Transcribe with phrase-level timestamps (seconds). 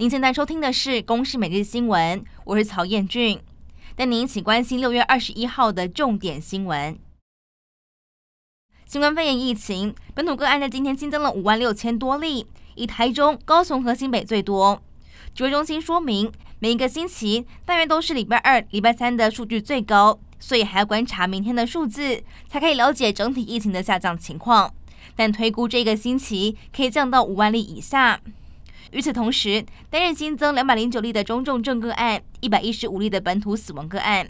[0.00, 3.40] 您现在收听的是《公视每日新闻》，我是曹彦俊，
[3.96, 6.96] 带您一起关心六月二十一号的重点新闻。
[8.86, 12.46] 新冠肺炎疫情本土个案在今天新增了五万六千多例，
[12.76, 14.80] 以台中、高雄和新北最多。
[15.34, 24.72] 指挥中心说明，每一个星期大约都是礼拜二、礼拜三的数据最高，所以还要观察明天的数字，才可以了解整体疫情的下降情况。
[25.16, 28.20] 但推估这个星期可以降到五万例以下。
[28.92, 34.28] 与此同时，单日新增两百零九例的中重症个案，一百一十五例的本土死亡个案。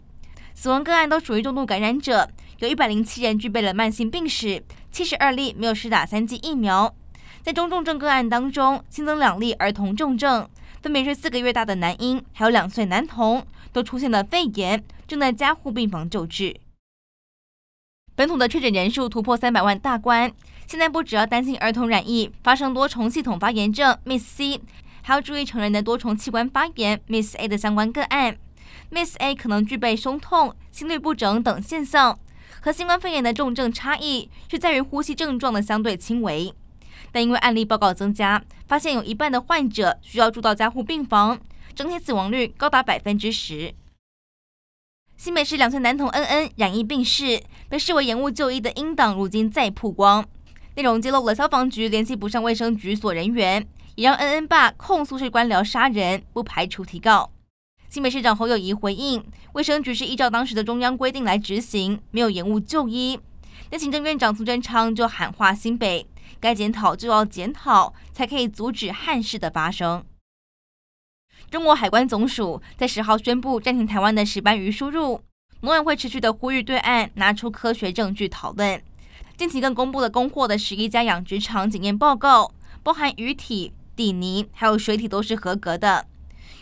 [0.55, 6.93] 死亡个案都属于重度感染者，有一百零七人具备了慢性病史，七十二例没有施打三剂疫苗。
[7.43, 10.49] 在中重症个案当中，新增两例儿童重症，
[10.83, 16.57] 分别是四个月大的男婴，还有两岁男童，都出现了肺炎，正在加护病房救治。
[18.19, 20.33] 本土的确诊人数突破三百万大关，
[20.67, 24.61] 现在不只要担心儿童染疫发生多重系统发炎症 Miss C，
[25.03, 28.37] 还要注意成人的多重器官发炎 Miss A 的相关个案。
[28.91, 32.19] MIS-A 可能具备胸痛、心律不整等现象，
[32.61, 36.53] 和新冠肺炎的重症差异是在于呼吸症状的相对轻微。
[37.13, 41.39] 但因为案例报告增加，发现有一半的患者需要住到加护病房，
[41.73, 43.73] 整体死亡率高达百分之十。
[45.19, 50.25] 新北市两岁男童恩恩染疫病逝，被视为延误就医的英党，如今再曝光，
[50.77, 57.33] 内容揭露了消防局联系不上卫生局所人员，也让恩恩爸控诉是官僚杀人，不排除提告。
[57.89, 59.25] 新北市长侯友谊回应，
[59.55, 63.19] 卫生局是依照当时的中央规定来执行，没有延误就医。
[63.73, 66.07] 那行政院长苏贞昌就喊话新北，
[66.39, 70.05] 该检讨就要检讨，才可以阻止憾事的发生。
[71.51, 75.21] 中国海关总署在十号宣布暂停台湾的石斑鱼输入，
[75.61, 78.83] 农委会持续的呼吁对岸拿出科学证据讨论。
[79.37, 86.07] 近期更公布了供货的十一家养殖场检验报告，包含鱼体、底泥还有水体都是合格的。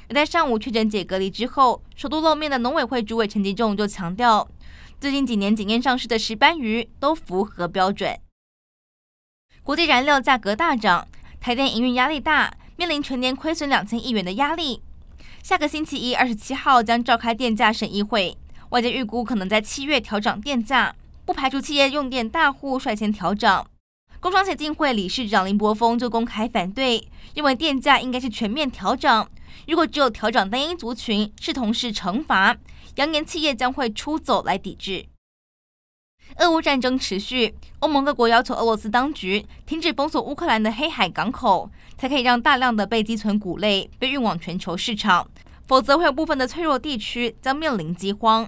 [0.08, 4.48] 而在上午确诊解隔离之后，首度露面的农委会主委陈吉仲就强调，
[5.00, 8.16] 最近几年检验上市的石斑鱼都符合标准。
[9.64, 11.08] 国际燃料价格大涨，
[11.40, 12.54] 台电营运压力大。
[12.78, 14.82] 面临全年亏损两千亿元的压力，
[15.42, 18.36] 下个星期一二十七号将召开电价审议会，
[18.68, 20.94] 外界预估可能在七月调涨电价，
[21.24, 23.66] 不排除企业用电大户率先调涨。
[24.20, 29.30] 工商协进会理事长林柏峰就公开反对，认为电价应该是全面调涨，
[29.66, 32.56] 如果只有调涨单一族群，视同是惩罚，
[32.96, 35.06] 扬言企业将会出走来抵制。
[36.38, 45.26] 俄乌战争持续，欧盟各国要求俄罗斯当局停止封锁乌克兰的黑海港口，才可以让大量的被积存谷类被运往全球市场，
[45.66, 48.46] 否则会有部分的脆弱地区将面临饥荒。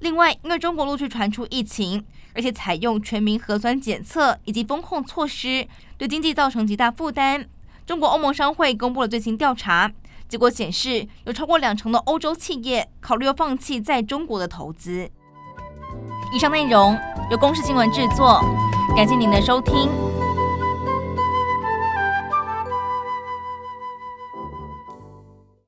[0.00, 5.64] 另外，因为中国陆续传出疫情，而且采用全民核酸检测以及封控措施，
[5.96, 7.48] 对经济造成极大负担。
[7.86, 9.92] 中国欧盟商会公布了最新调查
[10.28, 15.08] 结果，显示有超过两成的欧洲企业考虑放弃在中国的投资。
[16.34, 16.98] 以上内容
[17.32, 18.44] 由公视新闻制作，
[18.94, 20.11] 感谢您的收听。